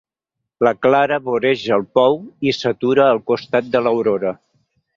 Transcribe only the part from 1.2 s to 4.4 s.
voreja el pou i s'atura al costat de l'Aurora.